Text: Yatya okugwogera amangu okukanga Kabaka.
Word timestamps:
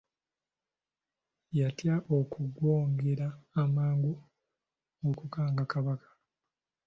Yatya 1.57 1.95
okugwogera 2.17 3.27
amangu 3.63 4.13
okukanga 5.09 5.63
Kabaka. 5.71 6.09